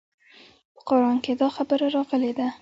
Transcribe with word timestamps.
په 0.73 0.81
قران 0.87 1.17
کښې 1.23 1.33
دا 1.39 1.47
خبره 1.55 1.85
راغلې 1.95 2.31
ده. 2.37 2.47